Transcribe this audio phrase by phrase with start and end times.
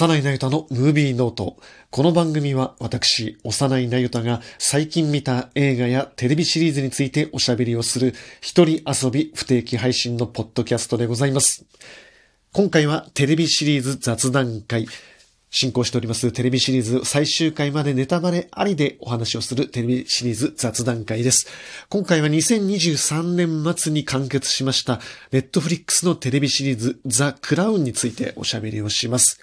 [0.00, 1.58] 幼いなゆたのムービーノート。
[1.90, 11.66] この番組は私、幼いなゆたが最近見た映画やテレビシリーズについておしゃべりをする一人遊び不定期配信のポッドキャストでございます。
[12.52, 14.86] 今回はテレビシリーズ雑談会。
[15.50, 21.46] 進行しておりますテレビシリーズ最終回までネタバレありでお話をするテレビシリーズ雑談会です。
[21.90, 29.40] 今回は2023年末に完結しましたネットフリックスのテレビシリーズザ・クラウンについておしゃべりをします。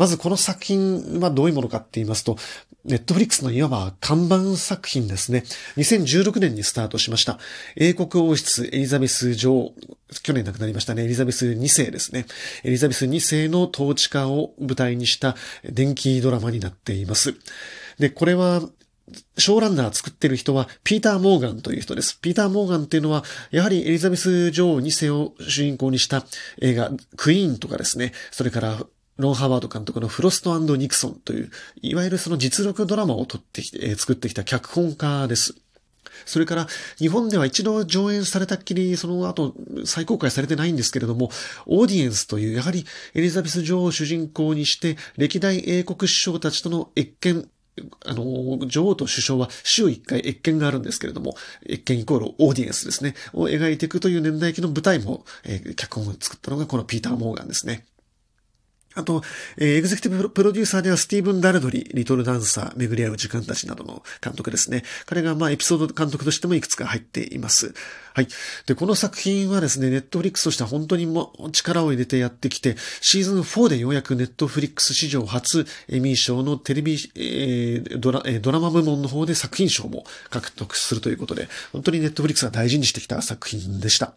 [0.00, 2.38] まずこの作品はどういうものかって言いますと、
[2.86, 5.44] ネットフリックスのいわば看板作品ですね。
[5.76, 7.38] 2016年にスタートしました。
[7.76, 9.74] 英国王室エリザベス女王、
[10.22, 11.04] 去年亡くなりましたね。
[11.04, 12.24] エリザベス2世ですね。
[12.64, 15.36] エリザベス2世の統治下を舞台にした
[15.70, 17.34] 電気ドラマになっています。
[17.98, 18.62] で、これは
[19.36, 22.18] ショーランナー作ってる人は、ピーター・モーガンという人です。
[22.20, 26.24] ピーター・モーガンっていうのは、やはりエリザベス女王2世を主人公にした
[26.62, 28.86] 映画、クイーンとかですね、それから、
[29.20, 31.50] ロン・ハワード監督のフロストニクソンという、
[31.82, 35.54] いわゆるその実力ドラマを撮ってきて、えー作ってきた脚本家です。
[36.26, 36.68] それから、
[36.98, 39.54] 日本では一度上演されたっきり、その後、
[39.84, 41.30] 再公開されてないんですけれども、
[41.66, 47.48] オーディエンスという、やはりエリザベス女王を主人公にして、歴代英国首相たちとの謁見、
[48.04, 51.34] あの、女王と首相は週一回謁見があるんですけれども、
[51.66, 57.86] 謁見イコールオーディエンスですね、を描いていくという年代記の舞台も、えー脚本を作ったのがこのピーター・モーガンですね。
[58.94, 59.22] あと、
[59.56, 64.82] えーエグゼクティブプロデューサーではスティーブン・ダルドリ、リトルダンサー、巡り合う時間たちなどの監督ですね。
[65.06, 67.72] 彼がまあエピソード監督としてもいくつか入っています。
[68.14, 68.28] はい。
[68.66, 84.14] で、この作品はですね、ネットフリックスとしては本当にもう力を入れてやってきて、シーズン4でようやくネットフリックス史上初、エミー賞のテレビ、えードラ、えドラマ部門の方で作品賞も獲得するということで、本当にネットフリックスが大事にしてきた作品でした。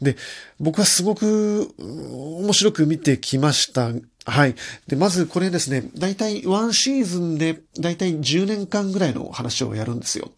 [0.00, 0.16] で、
[0.58, 3.90] 僕はすごく面白く見てきました。
[4.24, 4.54] はい。
[4.86, 10.30] で、まずこれですね、だいたいワンシーズンでだいたい10年間ぐらいの話をやるんですよ。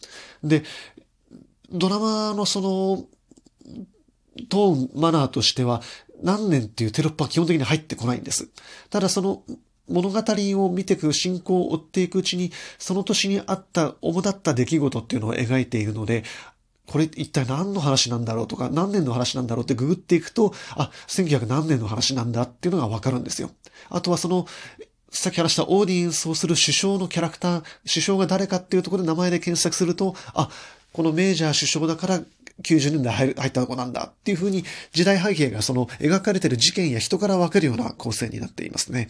[0.42, 0.62] で、
[1.74, 3.04] ドラマのその、
[4.48, 5.82] トーン、マナーとしては、
[6.22, 8.48] 何年っていうテロップは基本的に入ってこないんです。
[8.88, 9.42] ただその
[9.88, 16.24] 物語を見ていく、進行を追っていくうちに、その年にあった主だった出来事っていうのを描いているので、
[16.86, 23.50] これ一体何の話なんだろうとか、何年の話なんだろうってググっていくと、あ、1900何年の話なんだっていうのがわかるんですよ。
[23.90, 24.46] あとはその、
[25.10, 30.50] さっき話したオーディエンスをする首相のキャラクター、首相が誰かっていうところで名前で検索すると、あ、
[30.94, 32.20] このメジャー首相だから
[32.62, 39.08] 90年代入入った子なんだっていうふうに時代背景がその描かれている事件や人から分かるような構成になっていますね。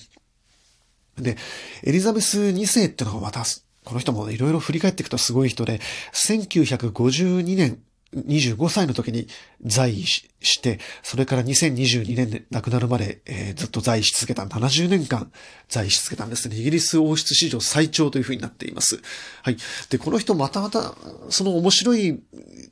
[1.18, 1.36] で、
[1.82, 3.44] エリザベス2世ってのがまた、
[3.84, 5.78] この人もいろいろ振り返っていくとすごい人で、
[6.14, 7.78] 1952年、
[8.14, 9.26] 25歳の時に
[9.64, 15.30] 在位しして、それから2022年で亡くなるまで、えーずっと在位し続けた70年間
[15.68, 16.56] 在位し続けたんですね。
[16.56, 19.00] イギリス王室史上最長というふうになっています。
[19.42, 19.56] はい。
[19.88, 20.94] で、この人またまた、
[21.30, 22.20] その面白い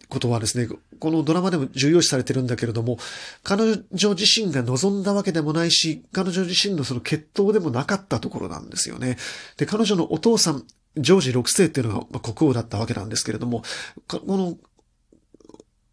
[0.08, 2.98] ことはですね、このドラマでも重要視されてるんだけれども、
[3.42, 9.16] 彼女自身が望んだわけでもないし、彼女自身のその血統でもなかったところなんですよね。
[9.56, 10.64] で、彼女のお父さん、
[10.96, 13.62] ジョージ6世っていうのが国王だったわけなんですけれども、
[14.06, 14.56] この、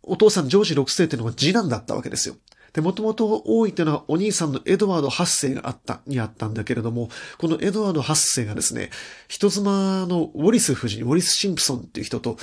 [0.10, 2.36] お父さんジョージ6世っていうのが次男だったわけですよ。
[2.74, 8.90] で、もともと王位っていうのはお兄さんのエドワード8世があった、にあったんだけれども、このエドワード8世がですね、
[9.28, 12.38] 人妻のウォリス夫人、ウォリス・シンプソンっていう人と、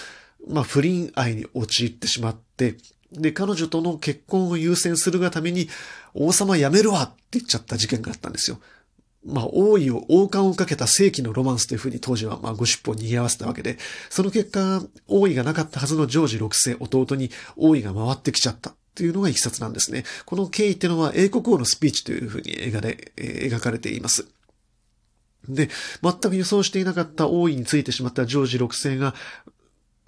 [0.49, 2.77] まあ不倫愛に陥ってしまって、
[3.13, 5.69] で、彼女との結婚を優先するがために、
[6.15, 8.59] 王様辞めるわって言っちゃった事件があったんですよ。
[9.27, 13.79] まあ、王位を、王冠をかけた世紀のロマンスというふうに当時は、まあ、ご尻尾を賑わせたわけで、
[14.09, 18.71] その結果、王位がなかったはずのジョージ6世、弟に王位が回ってきちゃった。
[18.71, 20.05] っていうのが一冊なんですね。
[20.25, 24.27] この経緯ってのは英国王のスピーチというふうに映画で、えー描かれています。
[25.49, 25.69] で、
[26.03, 29.15] 全く予想していなかった王位についてしまったジョージ6世が、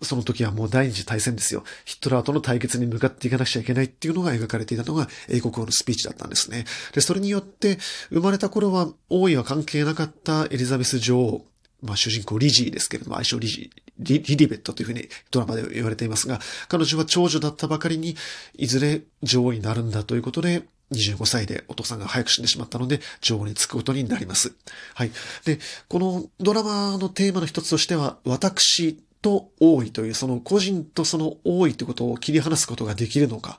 [0.03, 1.65] その時はもう第二次大戦ですよ。
[1.85, 6.65] ヒットラーとの対決に向かっていかなくちゃいけないっていうのが描かれていたのが英国王のスピーチだったんですね。
[6.93, 7.79] で、それによって
[8.11, 11.47] 生まれた頃は王位は関係なかったエリザベス女王、
[11.83, 18.17] まあ主人公リジーですけれども、愛称リジー、リリベットというふうにドラマで言われていますが、彼女は長女だったばかりに、
[18.57, 20.63] いずれ女王になるんだということで、
[20.93, 24.55] 25歳でお父さんが早く死んでしまったので、女王につくことになります。
[24.95, 25.11] はい。
[25.45, 25.59] で、
[25.89, 33.59] このドラマのテーマの一つとしては、私と王位という、その個人とその王位ということを切り離すことができるのか、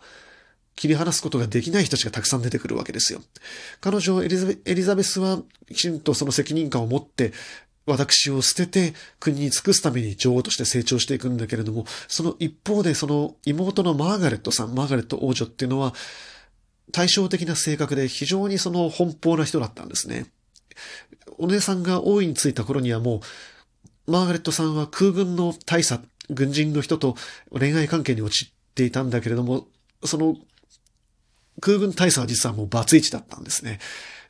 [0.75, 3.21] 切り離すことができない人たちがたくさん出てくるわけですよ。
[3.81, 7.33] 彼女エリザベエリザベスはきちんとその責任感を持って、
[7.85, 15.93] 私を捨てて国に尽くすために女王として成長していくんだけれども、その一方でその妹のマーガレットさん、マーガレット王女っていうのは、
[16.91, 20.27] 対照的な性格で非常にその奔放な人だったんですね。
[21.37, 23.19] お姉さんが王位に着いた頃にはもう、
[24.09, 27.15] マーガレットさんは空軍の大佐、軍人の人と
[27.51, 29.67] 恋愛関係に陥っていたんだけれども、
[30.03, 30.35] その
[31.59, 33.79] 空軍大佐は実はもうバツイチだったんですね。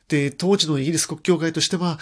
[0.08, 1.98] で、当時のイギリス国教会としては、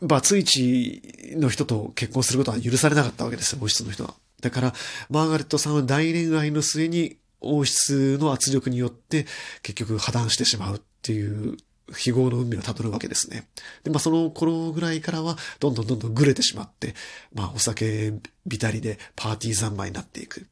[0.00, 1.02] バツイチ
[1.36, 4.14] の人と結婚することは許されなかったわけですよ、王室の人は。
[4.40, 4.74] だから、
[5.10, 9.26] マーガレットさんは大恋愛の末に王室の圧力によって
[9.62, 11.56] 結局破談してしまうっていう
[11.94, 13.48] 非業の運命をたどるわけですね。
[13.84, 16.94] で、まあその頃ぐらいからはどんどんどんどんぐれてしまって、
[17.34, 18.12] まあお酒
[18.46, 20.46] 浸りでパーティー三昧になっていく。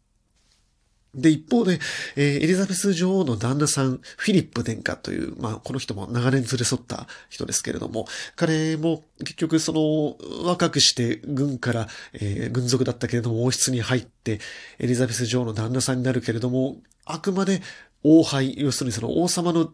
[1.14, 1.78] で、一方で、
[2.16, 8.06] えー、エリザベス女王の旦那さん、フィリップ殿下という、まあ、この人も長年連れ添った人ですけれども、
[8.36, 14.40] 彼も結局その、若くして軍から、えー、軍属だったけれども王室に入って、
[14.78, 17.62] エリザベス女王の旦那さんになるけれども、あくまで
[18.02, 19.72] 王杯、要するにその王様の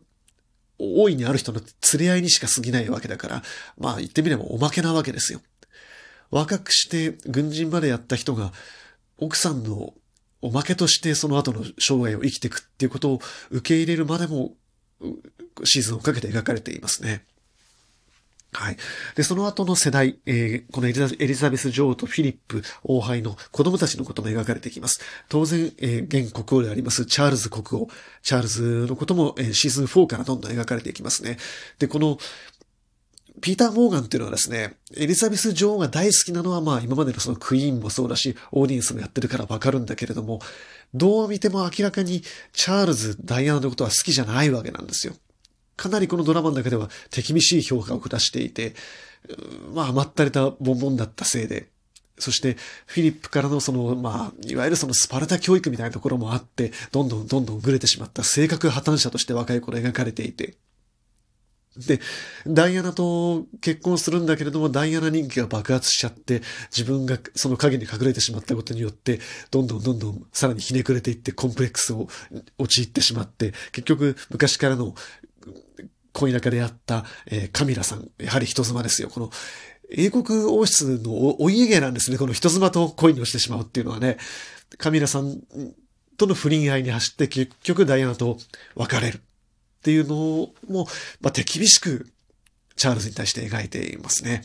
[0.80, 1.60] 大いにある人の
[1.92, 3.42] 連れ合いにしか過ぎないわけだから、
[3.78, 5.40] まあ言ってみればおまけなわけですよ。
[6.30, 8.52] 若くして軍人までやった人が、
[9.18, 9.94] 奥さんの
[10.42, 14.54] おまけとしてその後の生涯を生きていくっていうことを受け入れるまでも、
[15.64, 17.24] シーズンをかけて描かれていますね。
[18.52, 18.76] はい。
[19.14, 25.00] で、その後の世代、えー、このエリザベス女王とフィリップ王杯の子供たちのことも描かれてきます。
[25.28, 27.88] 当然、えー、現国王でありますチャールズ国王、
[28.22, 31.38] チャールズのことも、えー、シーズン4からどんどん描かれていきますね。
[31.78, 32.18] で、この、
[33.40, 40.40] ピーター・モーガンっていうのはですね、エリザベス女王が大好きなのはまあ今までのそのクイーンもそうだし、オーディエンスもやってるからわかるんだけれども、
[40.92, 45.14] どう見ても明らかにチャールズ、ダイアナのことは好きじゃないわけなんですよ。
[45.80, 48.74] かなりこのドラマの中では手厳しい評価を下していて、
[49.72, 51.68] まあ甘ったれたボンボンだったせいで、
[52.18, 60.56] そして、フィリップからのその、まあ、いわゆるそのスパルタ教育みたいなところもあって、どんどんどんどんぐれてしまった性格破綻者として若い頃描かれていて、
[61.76, 62.00] で、
[62.46, 66.42] ダイアナと結婚するんだけれども、ダイアナ人気が爆発しちゃって、
[66.76, 72.08] 自分がその影に隠れてしまったことによって、どんどんどんどんさらにひねくれていってコンプレックスを
[72.58, 74.94] 陥ってしまって、結局昔からの
[76.12, 79.08] 恋仲であった、えー、カミラさん、やはり人妻ですよ。
[79.08, 79.30] この
[79.90, 82.18] 英国王室のお家芸なんですね。
[82.18, 84.18] この人妻と恋に落ちてしまうっていうのはね、
[84.78, 85.40] カミラさん
[86.16, 88.38] との不倫愛に走って結局ダイアナと
[88.74, 89.20] 別れる。
[89.80, 90.86] っていうのも、
[91.20, 92.12] まあ、手厳しく
[92.76, 94.44] チャールズに対して描いていますね。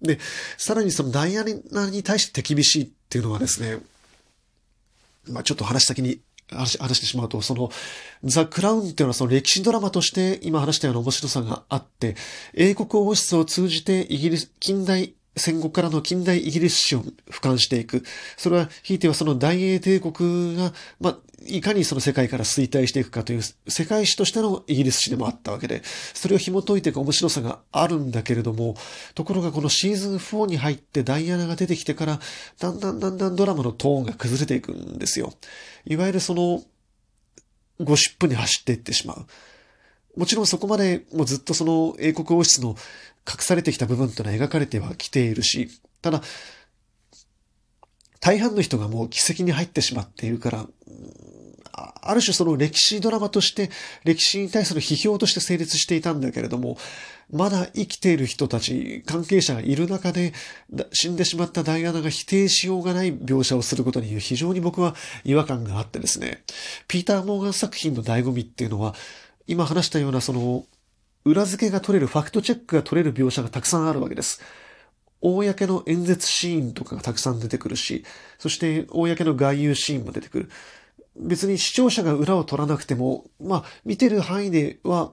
[0.00, 0.18] で、
[0.56, 3.78] さらにそのダイアナに対して手厳しいっていうのはですね、
[5.28, 6.20] まあ、ちょっと話先に
[6.52, 7.70] 話してしまうと、その、
[8.24, 12.16] ザ・クラウンっていうのはその歴史ドラマとして今話したような面白さがあって、
[12.54, 18.04] 英国王室を通じてイギリス、近代戦後からの近代イギリス史を俯瞰していく。
[18.36, 28.76] それは、ひいてはその大英帝国が、まあ、いかにその世界から衰退していくかという世界史としてのイギリス史でもあったわけで、それを紐解いていく面白さがあるんだけれども、
[29.14, 32.20] ところがこのシーズン4に入ってダイアナが出てきてから、
[32.58, 35.32] だんだんだんだんドラマのトーンが崩れていくんですよ。
[35.86, 36.62] いわゆるその、
[37.80, 39.26] ゴシップに走っていってしまう。
[40.16, 42.76] もちろんそこまでもうずっとその英国王室の
[43.28, 45.68] 隠されてきた部分というのは描かれてはきているし、
[46.00, 46.22] ただ、
[48.20, 50.66] 大半の人がもう奇跡に入ってしまっているから、
[51.74, 53.70] ある種その歴史ドラマとして、
[54.04, 56.76] 歴史に対する批評として成立していたんだけれども、
[57.30, 60.34] まだ生きている人たち、関係者がいる中で、
[60.92, 64.94] 死んでしまったダイアナが否定しようがない描写をすることに非常に僕は
[65.24, 66.42] 違和感があってですね、
[66.88, 68.94] ピーター・モーガン作品の醍醐味っていうのは、
[69.52, 70.64] 今話したようなその、
[71.26, 74.40] 裏付けが取れる、ファクトチェックが取れる描写がたくさんあるわけです。
[75.20, 78.02] 公の演説シーンとかがたくさん出てくるし、
[78.38, 80.50] そして公の外遊シーンも出てくる。
[81.16, 85.12] 別に視聴者が裏を取らなくても、まあ、見てる範囲では、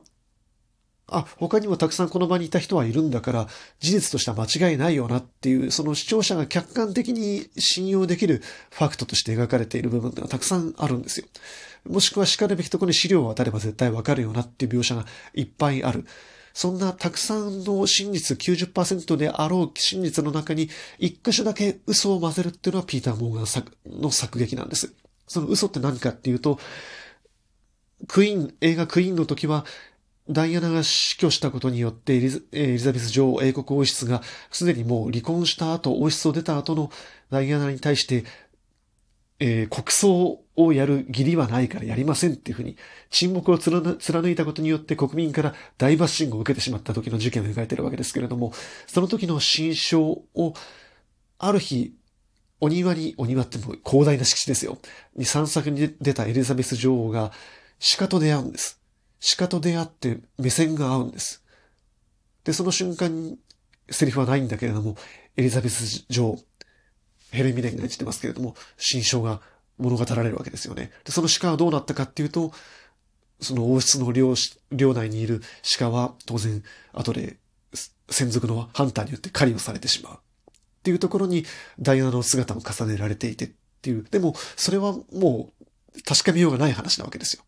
[1.08, 3.48] あ、他にもたくさんこの場にいた人はいるんだから、
[3.81, 8.41] 事実としては間違いないよなっていう、その視聴者が客観的に信用できる
[8.72, 11.27] ファクトとして描かれている部分っていうのはたくさんあるんですよ。
[11.86, 16.05] もしくは叱るべきところに資料を当たれば絶対わかるよなっていう描写がいっぱいある。
[16.53, 23.41] そんなたくさんの真実90%であろう真実の中に一箇所だけ嘘を混ぜるっていうのはピーター・モーガ
[23.98, 24.93] ンの作劇なんです。
[25.27, 26.59] その嘘って何かっていうと、
[28.07, 29.65] クイーン、映画クイーンの時は、
[30.29, 34.21] ダイアナが死去したことによってエリザベス女王英国王室が
[34.51, 36.91] すでにもう離婚した後、王室を出た後の
[37.31, 38.25] ダイアナに対して
[39.39, 42.75] えー、国葬をやる義理はないからやりませんっていうふうに
[43.10, 48.51] 沈黙を貫いたことによって国民から大バッシングを受けてしまった時の事件を描いてるわけですけれども、
[48.88, 50.53] その時の心象を、
[51.38, 51.96] ある日、
[52.60, 54.77] お庭に、お庭っても広大な敷地ですよ。
[55.15, 57.31] に散策に出たエリザベス女王が
[57.98, 58.81] 鹿と出会うんです。
[59.38, 61.43] 鹿と出会って目線が合うんです。
[62.43, 63.38] で、その瞬間に、
[63.89, 64.98] セリフはないんだけれども、
[65.38, 66.39] エリザベス女王、
[67.31, 69.41] ヘレ・ミレンが演じてますけれども、心象が
[69.77, 70.91] 物語られるわけですよね。
[71.05, 72.51] で、その鹿はどうなったかっていうと、
[73.41, 74.36] その王室の領
[74.71, 75.41] 領内にいる
[75.77, 77.38] 鹿は当然後で
[78.09, 80.13] 専属のハンターによって狩りをされてしまう。
[80.13, 81.45] っていうところに
[81.79, 84.05] ダイアナの姿も重ねられていてっていう。
[84.09, 85.51] でも、それはも
[85.95, 87.43] う確かめようがない話なわけですよ。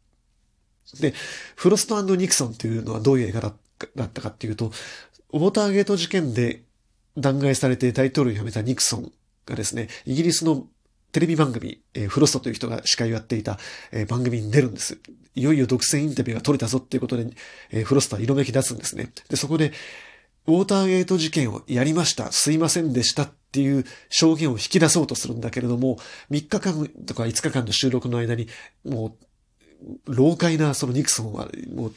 [0.99, 1.13] で、
[1.55, 3.49] フロストニクソンっていうのはどういう映画だ
[4.05, 4.71] ったかっていうと、
[5.31, 6.63] ウォーターゲート事件で
[7.17, 9.11] 弾劾されて大統領を辞めたニクソン
[9.45, 10.67] がですね、イギリスの
[11.11, 13.59] テレビ番組、えー、フロストという人が司会をやっていた、
[13.91, 14.99] えー、番組に出るんです。
[15.35, 17.27] いよいよ独占インタビューが取れたぞっていうことで、
[17.71, 19.11] えー、フロストは色めき出すんですね。
[19.29, 19.73] で、そこで、
[20.47, 22.31] ウォーターゲート事件をやりました。
[22.31, 25.97] すいませんでしたっていう証言を引き出そうとするんだけれども、
[26.31, 28.47] 3日間とか5日間の収録の間に、
[28.83, 29.17] も
[30.07, 31.93] う、老快なそのニクソンは、もう、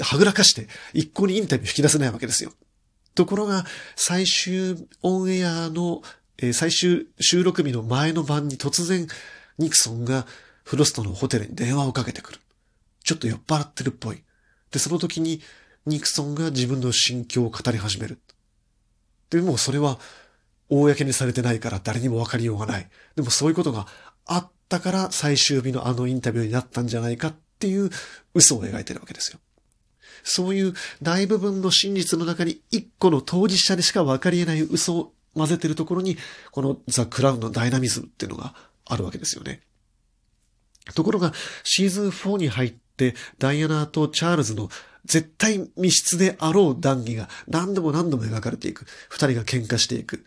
[0.00, 2.52] はぐらかして、一向にインタビュー引き出せないわけですよ。
[3.14, 6.02] ところが、最終オンエアの、
[6.38, 9.06] えー、最終収録日の前の晩に突然、
[9.58, 10.26] ニクソンが
[10.64, 12.40] フロストのホテルに電話をかけてくる。
[13.04, 14.22] ちょっと酔っ払ってるっぽい。
[14.70, 15.40] で、その時に、
[15.86, 18.18] ニクソンが自分の心境を語り始める。
[19.30, 19.98] で、もそれは、
[20.68, 22.88] 公にされてないから誰にもわかりようがない。
[23.14, 23.86] でもそういうことが
[24.24, 27.90] あったから最終日のあのインタビューになったんじゃないかっていう
[28.34, 29.38] 嘘を描いてるわけですよ。
[30.24, 36.16] そういう大部分の真実の中に一個の当事者でしか分かり得ない嘘を混ぜてるところに、
[36.50, 39.60] このザ・クラウンのダイナミズムっていうのがあるわけですよね。
[40.94, 41.32] ところが、
[41.64, 44.68] シーズン4に入って、ダイアナとチャールズの
[45.04, 48.86] 絶対密室であろう談義が何度も何度も描かれていく。
[49.08, 50.24] 二人が喧嘩していく。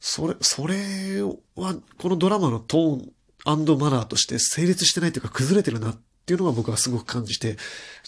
[0.00, 1.22] それ、それ
[1.56, 3.12] は、このドラマのトーン
[3.46, 7.56] マナーとして成立してないというか崩れてるなっていうのが僕はすごく感じて、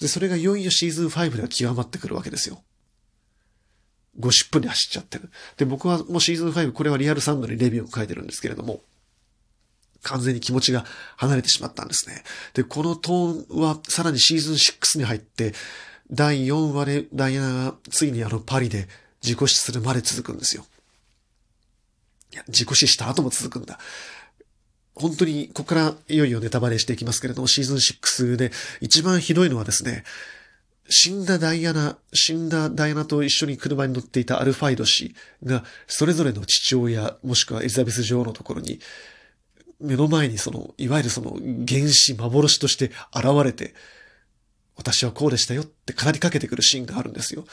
[0.01, 2.63] で、それがいよいよシーズン5では極まってくるわけですよ。
[4.21, 5.31] ゴシップに走っちゃってる。
[5.57, 8.81] で、僕はもうシーズン5、これはリアルサウンドにレビューを書いてるんですけれども、
[10.03, 10.85] 完全に気持ちが
[11.17, 12.23] 離れてしまったんですね。
[12.55, 15.55] で、このトーンはさらにシーズン6に入って、
[16.11, 18.89] 第4話でダイアナがついにあのパリで
[19.23, 20.67] 自己死するまで続くんですよ。
[22.33, 23.79] いや、自己死した後も続くんだ。
[24.95, 30.05] 本当に、ここからいよいよネタバレしていきますけれども、シーズン6で一番ひどいのはですね、
[30.93, 38.81] 死んだダイアナ、死んだダイアナと一緒に車に乗っていたアルファイド氏が、それぞれの父親、もしくはエリザベス女王のところに、
[39.81, 43.73] 目の前にその、いわゆるその原始幻として現れて、
[44.77, 47.45] 私はこうでしたよって語りかけてくるシーンがあるんですよ。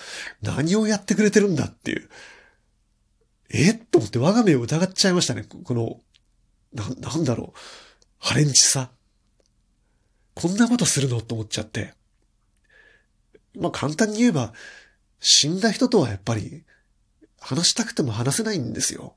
[0.41, 2.10] 何をやってくれてるんだっていう。
[3.50, 5.44] えと思って我が目を疑っちゃいましたね。
[5.44, 6.01] この、
[6.74, 7.60] な、なんだろう。
[8.17, 8.89] ハレンチさ。
[10.34, 11.22] こんなことするの？
[11.22, 11.94] と思っちゃって。
[13.56, 14.54] まあ簡単に言えば、
[15.20, 16.63] 死んだ人とはやっぱり、
[17.39, 19.16] 話したくても話せないんですよ。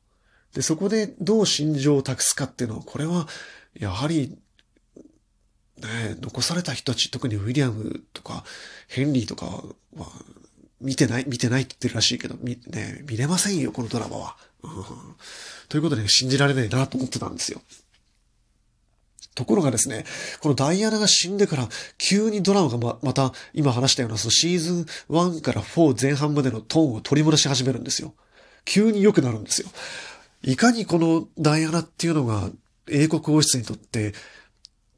[0.54, 3.28] で、そこでどう心情を託すかっていうのは、これは、
[3.75, 4.37] やはり、
[5.78, 8.44] ね、残された人たち、特にウィリアムとか、
[8.88, 10.06] ヘンリーとかは、
[10.80, 14.37] 見てない、見てないって言ってるらしいけど、見、ね、見れませんよ、このドラマは。
[15.68, 17.62] ということで、信じられないなと思ってたんですよ。
[19.34, 20.04] ところがですね、
[20.40, 21.68] このダイアナが死んでから、
[21.99, 28.14] 急にドラマがま、また、今話したような、そのシーズン1から4前半までのトーンを取り戻し始めるんですよ。
[28.64, 29.68] 急に良くなるんですよ。
[30.42, 32.50] いかにこのダイアナっていうのが
[32.88, 34.14] 英国王室にとって、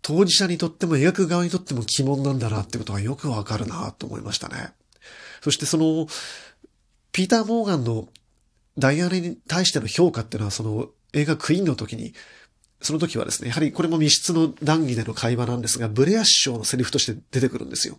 [0.01, 4.73] 当事者にとっても描く側にとっても鬼門なんだなってことがよくわかるなと思いましたね。
[5.43, 6.07] そしてその、
[7.12, 8.09] ピーター・モーガンの
[8.79, 12.15] ダイアナに対しての評価っていうのはその映画クイーンの時に、
[12.83, 17.99] その時はですね、やはりこれも密室の談義での会話なんですが、ブレア首相のセリフとして出てくるんですよ。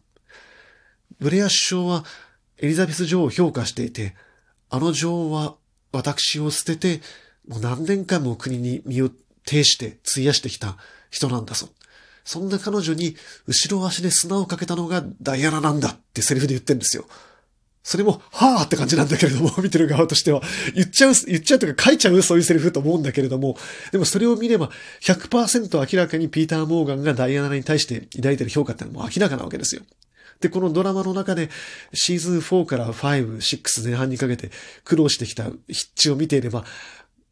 [1.20, 2.06] ブレア首相は
[2.58, 4.16] エリザベス女王を評価していて、
[4.70, 5.56] あの女王は
[5.92, 7.02] 私を捨てて
[7.48, 9.10] もう何年間も国に身を
[9.46, 10.78] 挺して費やしてきた
[11.10, 11.70] 人なんだぞ。
[12.25, 13.16] そんな彼女に
[13.48, 17.06] 後ろ足で砂をかけたのがダイアナなんだってセリフで言ってるんですよ。
[17.84, 20.42] それも、はぁって感じなんだけれども、 見てる側としては、
[20.74, 23.58] 言っちゃう、言っちゃうとか書いちゃうそういうセリフと思うんだけれども、
[23.92, 24.70] でもそれを見れば
[25.02, 29.82] 100%明らかにピーター・モーガンがダイアナに対して抱いてる評価ってのも明らかなわけですよ。
[30.40, 31.50] で、このドラマの中で
[31.94, 34.50] シーズン4から5、6前半にかけて
[34.86, 35.58] 苦労してきた筆
[35.96, 36.63] 致を見ていれば、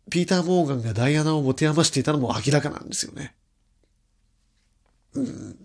[0.10, 3.36] ピーター・モーガンがダイアナを持て余していたのも明らかなんですよね。
[5.14, 5.56] うん、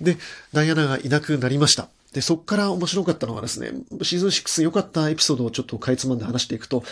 [0.00, 0.16] で、
[0.52, 1.88] ダイアナがいなくなりました。
[2.14, 6.84] で、そっから面白かったのはですね、シーズン6良かったエピソードをちょっとかいつまんで話していくと、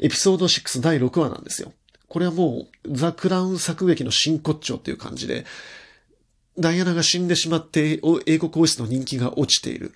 [0.00, 1.72] エピソード6第6話なんですよ。
[2.08, 5.46] これはもう、ザ・クラウン作劇の真骨頂っていう感じで、
[6.58, 9.94] ダイアナが死んでしまって、英国王室の人気が落ちている。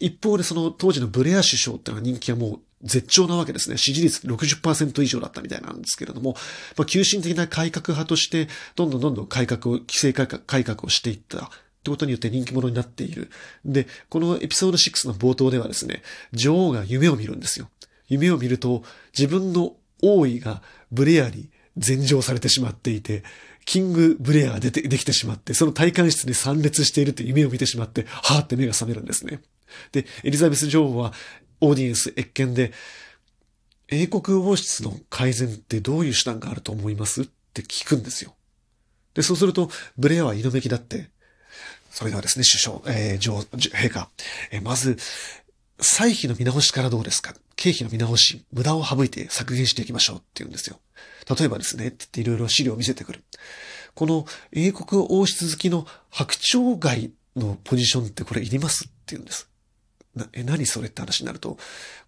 [0.00, 3.76] 一方でその当時のブレア首相っていうのは人気はもう絶頂なわけですね。
[3.76, 6.34] 支持率60%以上だったみたいなんですけれども、
[6.76, 11.50] まあ、急進的な改革派として、どんどんどんどん改革を、規制改革改革をしていった。
[11.88, 13.30] ってことによって人気者になっている。
[13.64, 16.02] で、このエピソード6の冒頭ではですね、
[16.32, 17.70] 女王が夢を見るんですよ。
[18.08, 18.84] 夢を見ると、
[19.18, 23.24] 自分の王位がブレアに禅譲されてしまっていて、
[23.64, 29.42] キングブレアが出て、できてしまって、その体感室に参列しているという夢を見てしまって、はーって目が覚めるんですね。
[29.92, 31.12] で、エリザベス女王は
[31.60, 32.72] オーディエンス謁見で、
[33.88, 37.22] 英国王室の改善ってどういう手段があると思います？
[37.22, 38.34] って聞くんですよ。
[39.14, 41.10] で、そうすると、ブレアは胃のめきだって、
[41.90, 44.08] それではですね、首相、えー、女王、陛下、
[44.50, 44.96] えー、まず、
[45.80, 47.34] 歳費の見直しからどうですか？
[47.56, 50.80] 経費の見直し、無駄を省いて削減していきましょうって言うんですよ。
[51.38, 53.22] 例えばですね、っていろいろ資料を見せてくる。
[53.94, 58.84] この英国王室好きの白鳥街のポジションってこれいります？
[58.84, 59.48] って言うんです。
[60.14, 61.58] な、え、何それって話になると、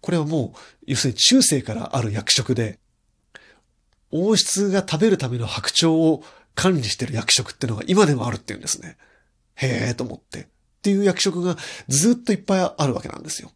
[0.01, 2.79] これはもう、要するに中世からある役職で、
[4.09, 6.23] 王室が食べるための白鳥を
[6.55, 8.97] 管理してる役職っていうのが今でもあるっていうんですね。
[9.61, 10.41] へえと思って。
[10.41, 10.45] っ
[10.81, 13.51] ていう役職がずっといっぱいあるわけなんですよ。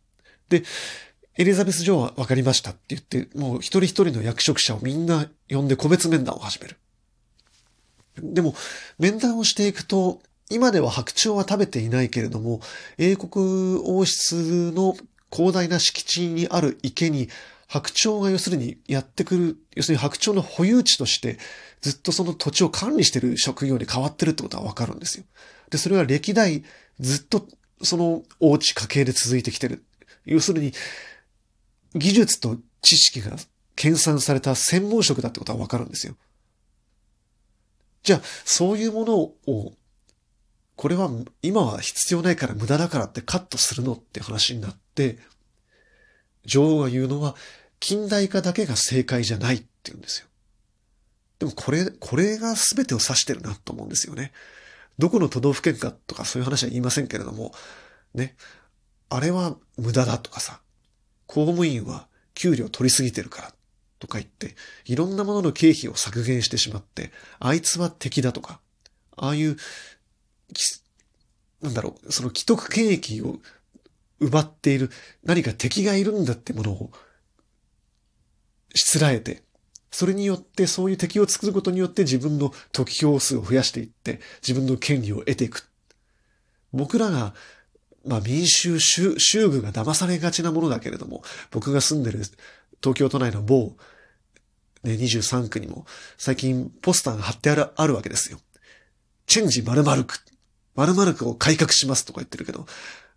[0.49, 0.63] で、
[1.37, 6.77] エリザベス女王は分かりましたって言って、もう一人一人の役職者をみんな呼んで個別面談を始める。
[8.17, 8.55] でも、
[8.99, 12.61] 面談をしていくと、今では白鳥は食べていないけれども、
[12.97, 14.95] 英国王室の
[15.31, 17.29] 広大な敷地にある池に
[17.67, 21.37] 白鳥が要するにやってくる、要するに白鳥の保有地として
[21.81, 25.25] ずっとその土地を管理している職業に変わってるってことはわかるんですよ。
[25.69, 26.63] で、それは歴代
[26.99, 27.47] ずっと
[27.81, 29.83] そのお家家系で続いてきてる。
[30.25, 30.73] 要するに、
[31.93, 33.37] 技術と知識が
[33.75, 36.15] 研鑽された専門職だってことはわかるんですよ。
[38.03, 39.73] じゃあ、そういうものを
[40.75, 41.09] これは
[41.41, 45.17] 今は必要ないから無駄だからってカットするのって話になって、
[46.45, 47.35] 女王が言うのは
[47.79, 50.27] 近代化だけが正解じゃないって言うんですよ。
[51.39, 54.31] でもこれ、これが全てを指してるなと思うんですよね。
[54.97, 57.53] どこの都道府県かとかそういう話は言いませんけれども、
[58.13, 58.35] ね。
[59.09, 60.61] あれは無駄だとかさ、
[61.27, 63.53] 公務員は給料取りすぎてるから
[63.99, 64.55] とか言って、
[64.85, 68.61] いろんなものの経費を削減してしまって、あいつは敵だとか、
[69.17, 69.57] ああいう
[71.61, 73.39] なんだろう、その既得権益を
[74.19, 74.89] 奪っている
[75.23, 76.91] 何か敵がいるんだってものを
[78.73, 79.43] しつらえて、
[79.91, 85.69] それによってそういう敵を作ることによって自分の得票数を増やしていって自分の権利を得ていく。
[86.73, 87.33] 僕らが、
[88.05, 92.19] まあ民衆、衆衆部が騙されがちなものだけれども、僕が住んでる
[92.81, 93.77] 東京都内の某、
[94.83, 95.85] ね、23区にも
[96.17, 98.39] 最近ポスターが貼ってあるあるわけですよ。
[99.27, 100.19] チェンジ〇〇区。
[100.75, 102.65] 〇〇区を改革しますとか言ってるけど、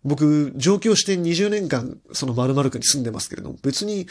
[0.03, 4.07] 僕、上京して20年間、その〇〇区に住んでますけれども、別に、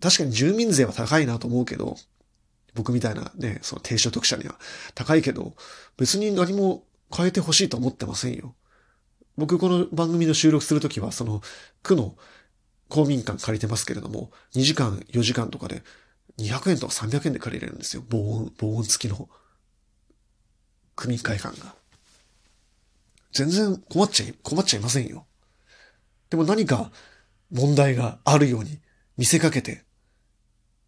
[0.00, 1.96] 確かに住民税は高いなと思うけど、
[2.74, 4.56] 僕みたいなね、その低所得者には
[4.94, 5.54] 高いけど、
[5.96, 6.84] 別に何も
[7.14, 8.54] 変えてほしいと思ってませんよ。
[9.36, 11.42] 僕この番組の収録するときは、その
[11.82, 12.16] 区の
[12.88, 15.82] 公民館借りてますけれども、2時間、4時間とかで
[16.38, 18.02] 200円とか300円で借りれるんですよ。
[18.08, 19.28] 防音、防音付きの
[20.94, 21.74] 区民会館が。
[23.36, 25.26] 全然困っちゃい、困っちゃいませんよ。
[26.30, 26.90] でも何か
[27.50, 28.80] 問題があるように
[29.18, 29.84] 見せかけて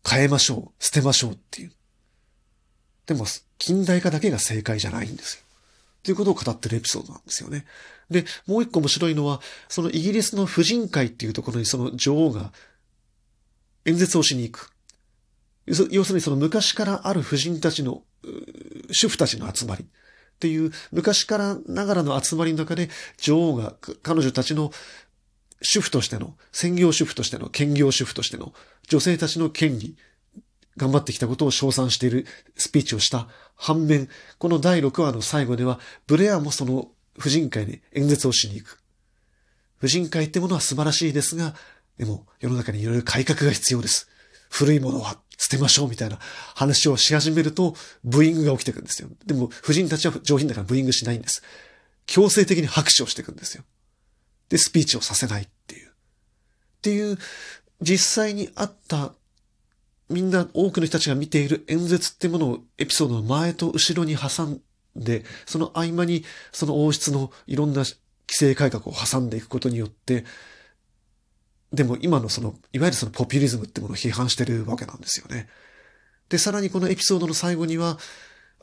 [0.09, 1.73] 変えましょう、捨てましょうっていう。
[3.07, 3.27] でも
[3.59, 5.43] 近代化だけが正解じゃないんですよ。
[6.03, 7.67] ということを語ってるエピソードなんですよね。
[8.09, 12.53] で、もう一個面白いのは、そのイギリスの婦人会っていうところにその女王が
[13.85, 14.73] 演説をしに行く。
[15.67, 18.03] 要するにその昔からある婦人たちの、
[18.91, 19.87] 主婦たちの集まり。
[20.39, 24.71] っていう昔からながらの集まりの中で女王が彼女たちの
[25.61, 28.53] 主婦としての、専業主婦としての、兼業主婦としての
[28.89, 29.97] 女性たちの権利、
[30.77, 38.81] 頑張ってきたことを称賛しているスピーチをした反面、この第6話の最後では、ブレアもその婦人会に演説をしに行く。
[39.79, 41.57] 婦人会ってものは素晴らしいですが、
[41.99, 44.09] でも世の中にいろいろ改革が必要です。
[44.51, 46.19] 古いものは捨てましょうみたいな
[46.55, 47.75] 話をし始めると、
[48.05, 49.09] ブーイングが起きてくるんですよ。
[49.25, 51.43] でも、夫人たちは上品だからブーイングしないんです。
[52.07, 53.63] 強制的に拍手をしていくんですよ。
[54.49, 55.89] で、スピーチをさせないっていう。
[55.89, 55.91] っ
[56.83, 57.19] ていう、
[57.81, 59.15] 実際にあった、
[60.09, 64.61] みんな多くの人たちが見ている演説ってものをエピソードの前と後ろに挟ん
[64.97, 67.97] で、その合間にその王室のいろんな規
[68.31, 70.25] 制改革を挟んでいくことによって、
[71.73, 75.49] でも今のその、いわゆるそのポピュリズムってものを批判してるわけなんですよね。
[76.29, 77.99] で、さらにこのエピソードの最後には、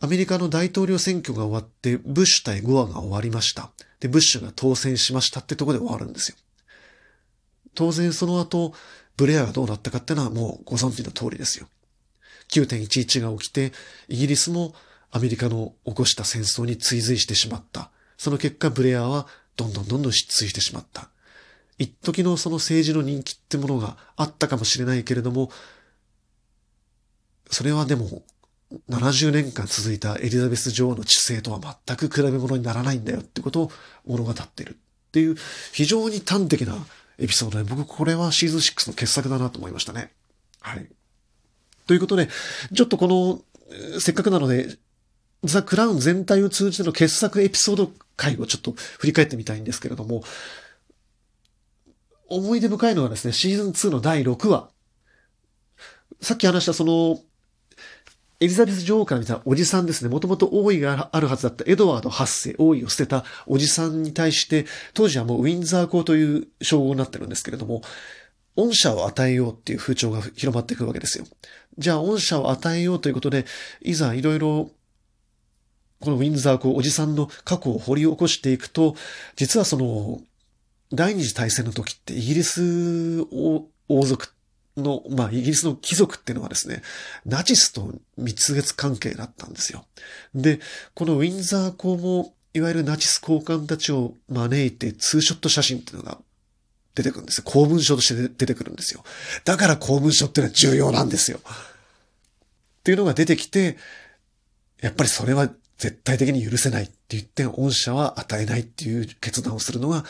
[0.02, 3.72] アメリカの大統領選挙が終わって、ブッシュ対ゴアが終わりました。
[4.00, 6.38] で、ブッシュが当選しましたってとこで終わるんですよ。
[7.76, 8.74] 当然その後、
[9.18, 11.68] ブレアがどうなったかってのはもうご存知の通りですよ。
[12.50, 13.72] 9.11が起きて、
[14.08, 14.74] イギリスも
[15.12, 17.91] アメリカの起こした戦争に追随してしまった。
[18.18, 21.10] その結果、ブレアはどんどんどんどん失墜してしまった。
[21.78, 25.52] 一時のその政治の人気ってものがあったかもしれないけれども、
[27.50, 28.24] それはでも、
[28.90, 33.72] 70年間続いたエリザベス女王の治世とは全く比べ物にならないんだよってことを
[34.06, 34.76] 物語ってるっ
[35.12, 35.36] ていう
[35.72, 36.76] 非常に端的な
[37.20, 40.12] エピソードで僕これはシーズン6の傑作だなと思いましたね。
[40.62, 40.88] はい。
[41.88, 42.28] ということで、
[42.74, 44.78] ちょっとこの、せっかくなので、
[45.44, 50.24] ザ・クラウン全体を通じての傑作エピソード回をちょっと振り返ってみたいんですけれども、
[52.28, 54.70] 思い出深いのはですね、シーズン2の第6話。
[56.22, 57.20] さっき話したその、
[58.40, 60.10] エリザベス女王から見たおじさんですね。
[60.10, 67.82] もともと王位があるはずだったエドワード8世、王位を捨てたおじさんに対して、当時はもうウィンザー公という称号になってるんですけれども、
[68.56, 71.26] 恩赦を与えようっていう風潮が広まっていくわけですよ。
[71.78, 73.46] じゃあ恩赦を与えようということで、
[73.82, 74.72] いざいろいろ
[76.00, 78.96] このウィンザー公、おじさんの過去を掘り起こしていくと、
[79.36, 80.22] 実はその、
[80.93, 83.67] 第二次大戦の時ってイギリス王
[84.06, 84.28] 族
[84.78, 86.82] の、まあ、イギリスの貴族っていうのはですね、
[87.26, 89.86] ナチスと蜜月関係だったんですよ。
[90.34, 90.60] で、
[90.93, 96.19] このウィンザー公も、いわゆるナチス高官たちを招いてツーショット写真っていうのが
[96.93, 97.43] 出てくるんですよ。
[97.45, 99.04] 公文書として出てくるんですよ。
[99.43, 101.39] だから公文書っていうのは重要なんですよ。
[101.39, 101.41] っ
[102.84, 103.78] ていうのが出てきて、
[104.82, 110.06] やっぱりそれは絶対的に許せないって言って、恩赦は与えないっていう決断をするのが、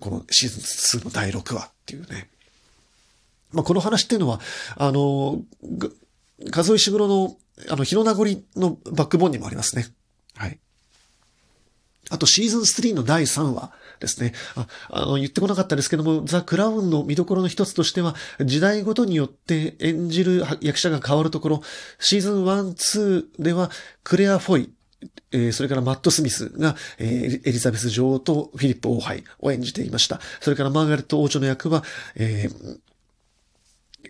[0.00, 2.28] このシーズン2の第6話っていうね。
[3.52, 4.40] まあ、この話っていうのは、
[4.76, 5.42] あの、
[6.50, 7.36] 数石黒の、
[7.70, 9.86] あの、日の名残のバックボーンにもありますね。
[10.36, 10.58] はい。
[12.10, 14.32] あと、シーズン3の第3話ですね。
[14.54, 21.62] ああの、言ってこなかったですけども、ザ・クラウンの見どころの一つとしては、時代ごとによって演じる役者が変わるところ、
[21.98, 22.74] シーズン1、
[23.38, 23.70] 2では、
[24.04, 24.70] クレア・フォイ、
[25.32, 30.20] えー、それからマット・スミスが、えー、エリザベス女王とフィリップ王杯を演じていました。
[30.40, 31.82] それからマーガレット王女の役は、
[32.14, 32.78] えー、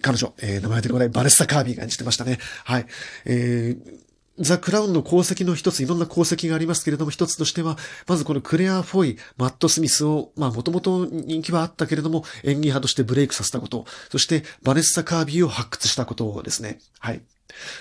[0.01, 2.39] 彼女、えー、名前でこないバレッサ・カービーが演じてましたね。
[2.65, 2.87] はい。
[3.25, 4.06] えー、
[4.39, 16.81] ザ・クラウンの功績の一つ、いろんな功績がありますけれども、一つとしては、まずこのクレア・フォイ、マット・スミスを、まあもともと人気はあったけれども、演技派としてブレイクさせたこと、そしてバネッサ・カービーを発掘したことですね。
[16.99, 17.23] はい。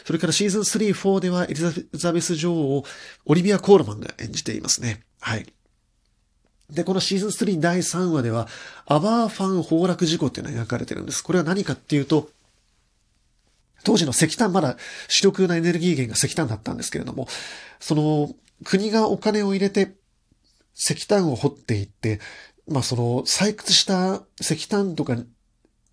[0.05, 1.55] それからシーズン3、4ではエリ
[1.93, 2.85] ザベス女王を
[3.25, 5.01] オリビア・コールマンが演じていますね。
[5.19, 5.45] はい。
[6.69, 8.47] で、このシーズン3第3話では、
[8.85, 11.23] アバーファン崩落事故っていうのが描かれてるんです。
[11.23, 12.29] これは何かっていうと、
[13.85, 14.75] 当時の石炭、まだ
[15.07, 17.27] 主力なエネルギー源が石炭だったんですけれども、
[17.79, 19.95] その国がお金を入れて
[20.75, 22.19] 石炭を掘っていって、
[22.67, 25.15] まあその採掘した石炭とか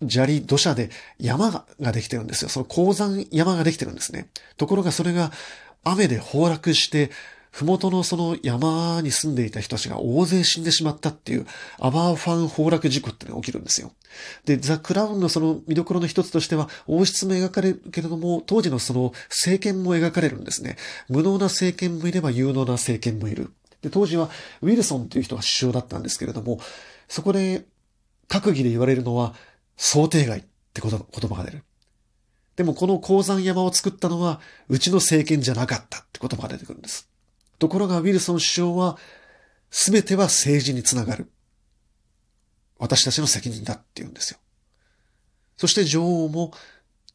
[0.09, 2.49] 砂利、土砂で山ができてるんですよ。
[2.49, 4.29] その鉱山山ができてるんですね。
[4.57, 5.31] ところがそれが
[5.83, 7.11] 雨で崩落して、
[7.53, 11.45] ふもとのその山に住んでいた人たちが大勢死んでしまったっていう
[11.79, 13.91] アバーファン崩落事故ってのが起きるんですよ。
[14.45, 20.77] で、ザ・クラウンのその見どころの一つとしては、王室も描かれるけれども、当時のその政権も描かれるんですね。
[21.09, 23.51] 無能な政権もいれば有能な政権もいる。
[23.83, 24.31] で、当時は
[24.63, 26.59] ウィルソンという人が首相だったんですけれども、
[27.07, 27.65] そこで
[28.29, 29.35] 閣議で言われるのは
[29.77, 31.63] 想定外って言葉が出る。
[32.55, 37.12] でもこの鉱山山を作ったのは、うちの政権じゃなかったって言葉が出てくるんです。
[37.63, 38.97] ところがウィルソン首相は、
[39.71, 41.31] すべては政治につながる。
[42.77, 44.39] 私たちの責任だって言うんですよ。
[45.55, 46.51] そして女王も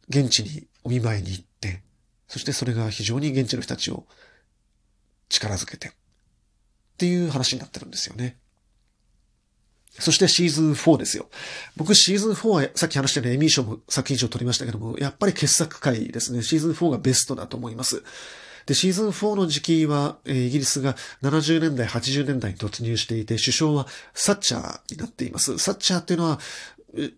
[0.08, 1.82] 現地にお見舞いに行って、
[2.28, 4.06] そしてそれが非常に現地の人たちを
[5.28, 5.92] 力づけて、っ
[6.96, 8.38] ていう話になってるんですよね。
[9.98, 11.28] そしてシーズン4ですよ。
[11.76, 16.42] 僕シーズン4はさっき話したようにエミー賞も作品賞取りましたけども、やっぱり傑作回ですね。
[16.42, 18.02] シーズン4がベストだと思います。
[18.68, 25.56] で、シーズン4の時期は、え、イギリスが70年代、80年代に突入していて、首相はサッチャーになっています。
[25.56, 26.38] サッチャーっていうのは、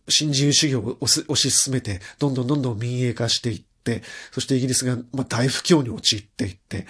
[0.08, 6.86] 新自由主義を推し進めて、どんどんどんどん民営化していって、そしてイギリスが、ま、大不況に陥っていって、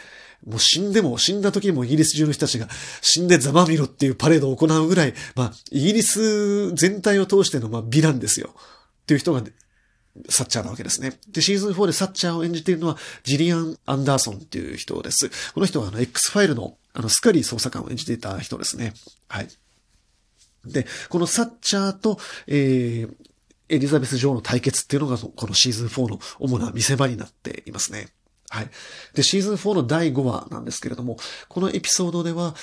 [0.46, 2.68] もう死んでも、死んだ時もイギリス中の人たちが
[3.00, 8.54] 死んでざまみろっていうパレードを行うぐらい、まあ、イギリス全体を通しての、まあ、美談ですよ。
[8.54, 9.42] っていう人が
[10.28, 11.18] サッチャーなわけですね。
[11.28, 15.30] で、シーズン4でサッチャーを演じているのは、ジリアン・アンダーソンっていう人です。
[15.54, 18.94] この人はあの、X ファイルの、あの、スカリー捜査官を演じていた人ですね。
[19.28, 19.48] はい。
[20.66, 23.14] で、このサッチャーと、えー、
[23.68, 28.08] エリザベス女王の対決っていうのが、このシーズン4の主な見せ場になっていますね。
[28.50, 28.70] はい。
[29.14, 31.16] で、シーズン4の第5話なんですけれども、
[31.48, 32.56] このエピソードでは、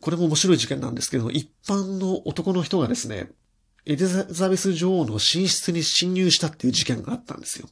[0.00, 3.30] これも面白い事件なんですけど、一般の男の人がですね、
[3.86, 7.68] エリザベス女王の寝室に侵入したっていう事件があったんですよ。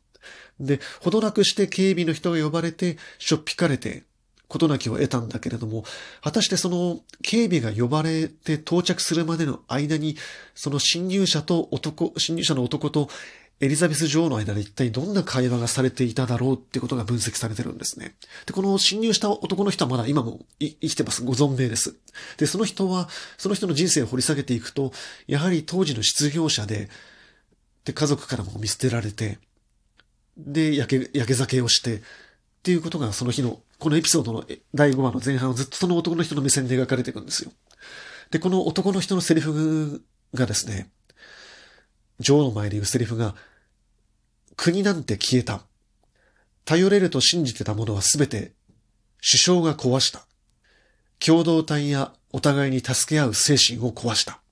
[0.59, 4.05] で、ほどなくして警備の人が呼ばれて、しょっぴかれて、
[4.49, 5.85] ことなきを得たんだけれども、
[6.23, 10.17] 果たしてその警備が呼ばれて到着するまでの間に、
[10.57, 13.09] その侵入者と男、侵入者の男と
[13.61, 18.15] エリザベス女王の間で一体どんな会話がされていただろうってことが分析されてるんですね。
[18.47, 21.23] で、この侵入した男の人はまだ今も生きてます。
[21.23, 21.95] ご存命です。
[22.39, 24.93] で、その人は、その人の人生を掘り下げていくと、
[25.27, 26.89] やはり当時の失業者で、
[27.85, 29.39] で、家族からも見捨てられて、
[30.39, 32.01] で、焼け、焼け酒をして、っ
[32.63, 34.45] ていうことがその日の、このエピソードの
[34.75, 37.53] 第5話の前半をずっとその男の人の目線で描かれていくんですよ。
[38.31, 40.91] で、この男の人のセリフがですね、
[42.21, 43.35] 女王の前で言うセリフが、
[44.63, 45.63] 国なんて消えた。
[46.67, 48.53] 頼れると信じてたものはすべて
[49.27, 50.27] 首相が壊した。
[51.19, 54.43] 共同体やお互いに助け合う精神を壊した。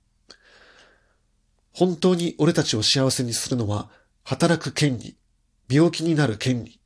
[1.73, 3.87] 本当に俺たちを幸せにするのは
[4.23, 5.15] 働く権利、
[5.69, 6.79] 病気になる権利、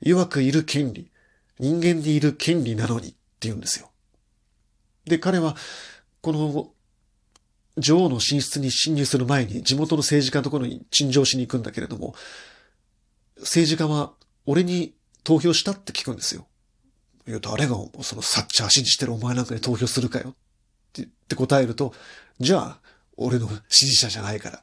[0.00, 1.10] 弱くいる権利、
[1.58, 3.90] 人間にいる権利なのにって言うんですよ。
[5.04, 5.56] で、彼は、
[6.20, 6.70] この、
[7.76, 12.14] 女王の寝室に侵入する前に地元の政治家のところに陳情しに行くんだけれども、
[13.40, 14.12] 政治家は
[14.46, 16.46] 俺に投票したって聞くんですよ。
[17.26, 20.34] 言うと、誰がそのサッチャー信じてるお前なんかに投票するかよっ
[20.92, 21.92] てって答えると、
[22.40, 22.80] じゃあ、
[23.16, 24.62] 俺の支持者じゃないから、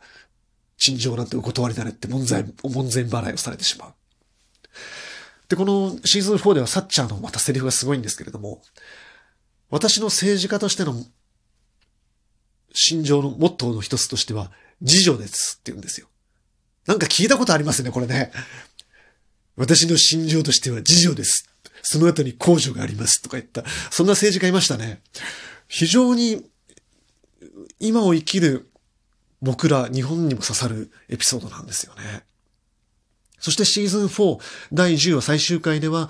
[0.77, 3.93] 陳情なんてお断りだねって門前、門前払いをされてしまう。
[5.47, 8.61] で、このシーズン4ではサッチャーのまたセリフがすごいんですけれども、
[9.69, 10.95] 私の政治家としての
[12.73, 16.07] 心情のモットーの一つとしては、自助ですって言うんですよ。
[16.85, 18.31] なんか聞いたことありますね、これね。
[19.55, 21.49] 私の心情としては自助です。
[21.81, 23.63] その後に控除がありますとか言った。
[23.91, 25.01] そんな政治家いましたね。
[25.67, 26.45] 非常に
[27.79, 28.69] 今を生きる
[29.41, 32.23] 僕ら日本にも刺さるエピソードなんですよね。
[33.39, 34.39] そしてシーズン4
[34.73, 36.09] 第10話最終回では、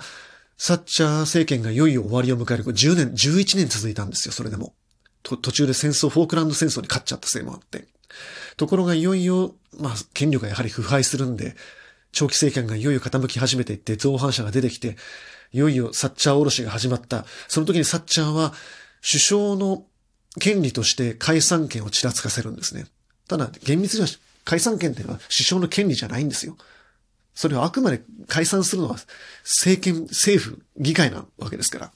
[0.56, 2.64] サッチャー政権がいよいよ終わりを迎える。
[2.64, 4.74] 10年、11年続いたんですよ、それでも。
[5.22, 7.88] 途中で戦争、フォークランド戦争に勝っちゃったせいもあって。
[8.56, 11.56] ところがいよいよ、まあ、権力がやはり腐敗するんで、
[12.12, 14.96] 長期政権がいよいよ傾き始めていって、造反者が出てきて、
[15.52, 17.24] いよいよサッチャーおろしが始まった。
[17.48, 18.52] その時にサッチャーは、
[19.02, 19.84] 首相の
[20.40, 22.86] 権利として解散権をちらつかせるんですね。
[23.28, 24.08] ただ、厳密には
[24.44, 26.56] 解散権っていうのは首相の権利じゃないんですよ。
[27.34, 28.96] それはあくまで解散するのは
[29.44, 31.92] 政権、政府、議会なわけですから。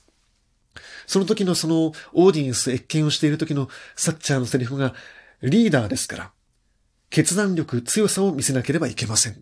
[1.06, 4.94] その時のそのオーディエンス、越見をしている時のサッチャーのセリフが
[5.42, 6.32] リーダーですから、
[7.10, 9.32] 決断力、強さを見せなければいけません。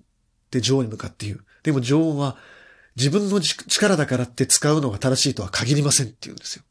[0.48, 1.44] って女王に向かって言う。
[1.62, 2.36] でも女王は
[2.96, 6.64] 自分の力だからって使うのが正しいとは限りませんって言うんですよ。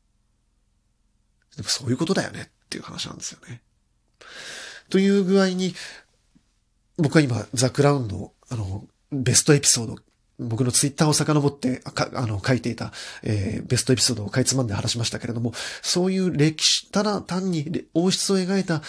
[1.56, 3.62] でもそういうことだよねっていう話なんですよね。
[4.90, 5.74] という具合に、
[6.98, 9.96] 僕は今、ザ・クラウンの、あの、ベストエピソード、
[10.40, 11.82] 僕のツイッターを遡って
[12.14, 12.92] あの書いていた、
[13.24, 18.82] えー、ベストエピソードをかいつまんで話しましたけれども、そういう歴史、ただ単に王室を描いた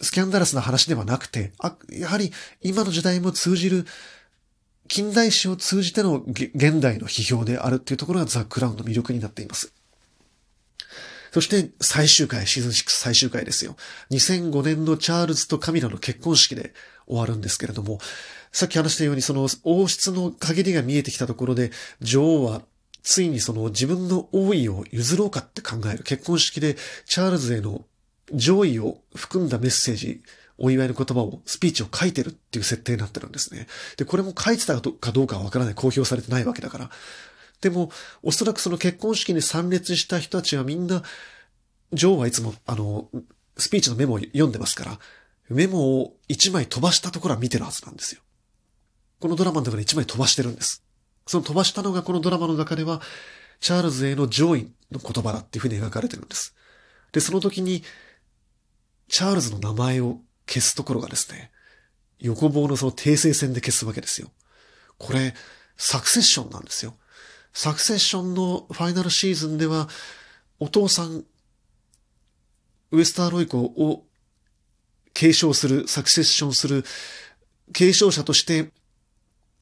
[0.00, 2.32] スキャンダラスな話ではなくて、あ、やはり
[2.62, 3.86] 今の時代も通じる
[4.88, 9.72] 近代史を通じての現代の批評であるっていうところがザ・クラウンの魅力になっています。
[11.32, 13.76] そして最終回、シーズン6最終回ですよ。
[14.10, 16.72] 2005年のチャールズとカミラの結婚式で
[17.06, 18.00] 終わるんですけれども、
[18.50, 22.62] さっき話したようにその王室の限りが見えてきたところで、女王は
[23.02, 27.84] ついにその自分の王位を譲ろうかって考える結婚式でチャールズへの
[28.32, 30.22] 上位を含んだメッセージ、
[30.58, 33.66] お祝いの言葉を、スピーチを書いてるっていう設定になってるんですね。
[33.96, 35.74] で、これも書いてたかどうかはわからない。
[35.74, 36.90] 公表されてないわけだから。
[37.60, 37.90] でも、
[38.22, 41.02] おそらくその結婚式に参列した人たちはみんな、
[41.92, 43.08] ジョーはいつも、あの、
[43.56, 44.98] スピーチのメモを読んでますから、
[45.48, 48.20] メモを一枚飛ばしたところは見てるはずなんですよ。
[49.18, 50.82] このドラマの中で一枚飛ばしてるんです。
[51.26, 53.00] その飛ばしたのがこのドラマの中では、
[53.60, 56.54] チャールズへの上位の言葉だっていうふうに描かれてるんです。
[57.12, 57.82] で、その時に、
[59.10, 61.50] チャールズの名前を消すところがですね、
[62.20, 64.30] 横棒のその訂正線で消すわけですよ。
[64.98, 65.34] これ、
[65.76, 66.94] サクセッションなんですよ。
[67.52, 69.88] サクセッションのファイナルシーズンでは、
[70.60, 71.24] お父さん、
[72.92, 74.04] ウエスターロイコを
[75.12, 76.84] 継承する、サクセッションする、
[77.72, 78.70] 継承者として、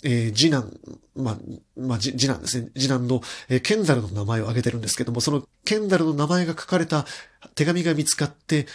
[0.04, 0.78] えー、次男、
[1.16, 1.38] まあ、
[1.76, 2.70] まあ、次男ですね。
[2.76, 7.06] 次男の、えー、ケンダルの名前を挙げてるんですけども、そのケンダルの名前が書かれた
[7.54, 8.66] 手紙が見つかって、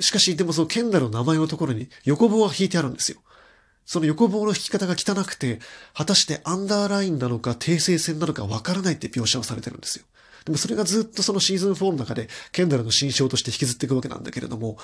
[0.00, 3.18] しかし、でもそのケンダルの名前のところに横棒が引いてあるんですよ。
[3.84, 5.60] その横棒の引き方が汚くて、
[5.94, 10.04] 果たしてアンダーラインなのか訂正線なのかわからないって描写をされてるんですよ。
[10.44, 14.76] でもそれがずっとそのシーズン4の中で、ケンダルの新章として引きずっていくわけなんだけれども、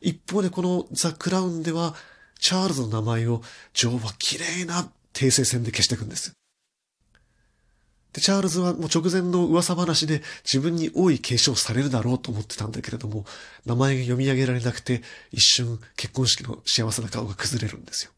[0.00, 1.94] 一方でこのザ・クラウンでは、
[2.38, 3.42] チャールズの名前を
[3.72, 6.32] 女王は綺麗な訂正線で消していくんです。
[8.16, 13.26] で、チャールズはもう直前の噂話で自分に多い継承されるだろうと思ってたんだけれども、
[13.66, 15.02] 名前が読み上げられなくて、
[15.32, 18.10] 一瞬結婚式の幸せな顔が崩れるんですよ。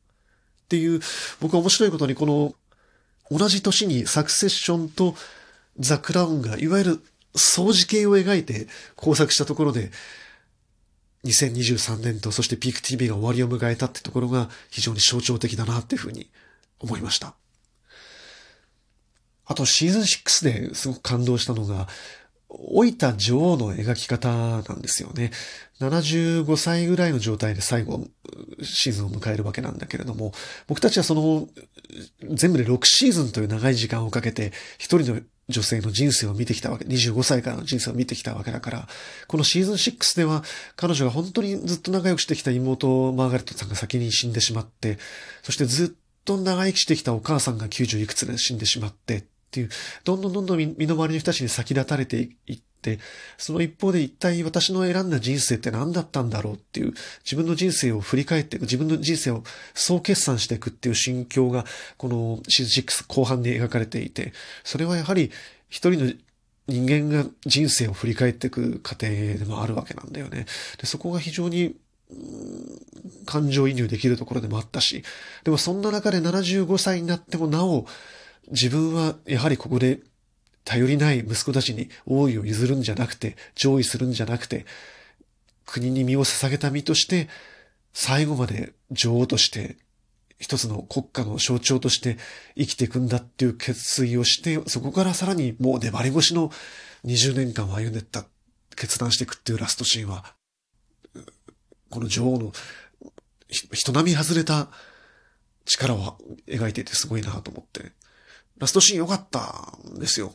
[0.66, 1.00] っていう、
[1.40, 2.54] 僕は面白いことにこの、
[3.37, 5.16] 同じ年にサクセッションと
[5.80, 7.00] ザ・クラウンが、いわゆる
[7.34, 9.90] 掃除系を描いて工作したところで、
[11.24, 16.30] 2023年とそしてピーク TV が終わりを迎えたってところが非常に象徴的だなっていうふうに
[16.78, 17.34] 思いました。
[19.48, 21.88] あとシーズン6ですごく感動したのが、
[22.74, 25.32] 老いた女王の描き方なんですよね。
[25.80, 28.06] 75歳ぐらいの状態で最後、
[28.62, 30.32] シーズンを迎えるわけなんだけれども、
[30.66, 31.48] 僕たちはその、
[32.30, 38.88] 全部で6シーズンという長い時間をかけて、一人の女性の人生を見てきたわけ、25歳からの人生を見てきたわけだから、
[39.28, 40.44] このシーズン6では
[40.76, 44.98] 彼女が本当にずっと仲良くしてきた妹マーガレットさんが先に死んでしまって、
[45.42, 45.88] そしてずっ
[46.24, 49.70] と長生きしてきたお母さんが90いくつで死んでしまって、っていう、
[50.04, 52.98] どんどんどんどん身の回りの人たちに先立たれていって、
[53.38, 56.92] その一方で一体私の選んだ人生って何だったんだろうっていう、
[57.24, 59.42] 自分の人生を振り返っていく、自分の人生を
[59.74, 61.64] 総決算していくっていう心境が、
[61.96, 64.32] このシーズン6後半に描かれていて、
[64.64, 65.30] それはやはり
[65.70, 66.12] 一人の
[66.68, 70.44] 人間が人生を振り返っていく過程でもあるわけなんだよね。
[70.78, 71.74] で、そこが非常に
[73.26, 75.02] 感情移入できるところでもあったし、
[75.44, 77.87] でもそんな中で75歳になってもなお、
[78.50, 80.00] 自分はやはりここで
[80.64, 84.66] 頼りない息子たちに王位を譲るんじゃなくて、上位するんじゃなくて、
[85.64, 87.28] 国に身を捧げた身として、
[87.92, 89.76] 最後まで女王として、
[90.38, 92.16] 一つの国家の象徴として
[92.56, 96.50] 生きていくんだっていう決意をして、そこからさらにもう粘り腰の
[97.04, 98.26] 20年間を歩んでった、
[98.76, 100.34] 決断していくっていうラストシーンは、
[101.90, 102.52] この女王の
[103.48, 104.68] 人並み外れた
[105.64, 107.97] 力を描いていてすごいなと思って。
[108.59, 110.35] ラストシーン良かったんですよ。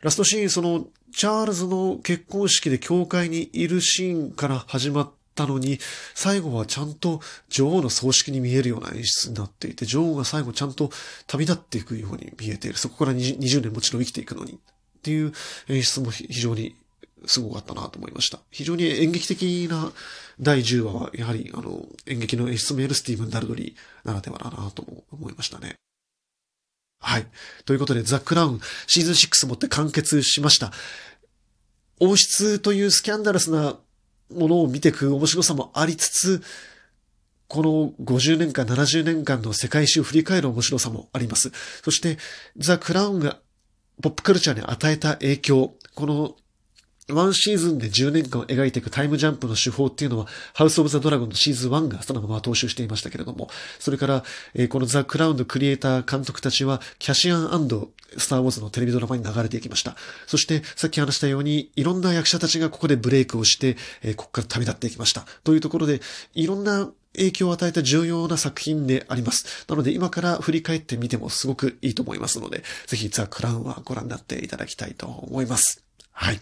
[0.00, 5.78] ラストシーン、その、チャールズの結婚式で教会にいるシーンから始まったのに、
[6.14, 10.90] 最後はちゃんと女王の葬式に見えるような演出になっていて、女王が最後ちゃんと
[11.26, 12.78] 旅立っていくように見えている。
[12.78, 14.54] そこから 20, 年もちろん生きていくのに。
[14.54, 14.56] っ
[15.04, 15.32] ていう
[15.68, 16.74] 演出も非常に
[17.26, 18.40] すごかったなと思いました。
[18.50, 19.92] 非常に演劇的な
[20.40, 25.76] 第10話は、やはりあの、演劇の演出メールスティーブン・ダルドリーならではだなと思いましたね。
[27.04, 27.26] はい。
[27.66, 30.72] ということで、ザ・クラウンシーズン6もって完結しました。
[32.00, 33.76] 王室というスキャンダラスな
[34.34, 36.42] ものを見ていく面白さもありつつ、
[37.46, 41.52] この50年間、70年間の世界史を振り返る面白さもあります。
[41.84, 42.16] そして、
[42.56, 43.38] ザ・クラウンが
[44.02, 46.36] ポップカルチャーに与えた影響、この
[47.10, 57.48] ワンシーズンで10年間描いていくタイムジャンプの手法っていうのは、ハウス・オブ・ザ・ドラゴンのシーズン1がそのまま踏襲していましたけれども、それから、えー、このザ・クラウンのクリエイター監督たちは、キャシアン
[58.16, 59.96] スター・ウォーズのテレビドラマに流れていきました。
[60.26, 65.26] そして、さっき話したように、いろんな役者たちがここでブレイクをして、えー、ここから旅立っていきました。
[65.44, 66.00] というところで、
[66.34, 69.66] いろんな影響を与えた重要な作品であります。
[69.68, 75.84] なので今から振り返ってみてもすごくいいと思いますので、ぜひザ・クラウンはご覧になっていただきたいと思います。
[76.10, 76.40] はい。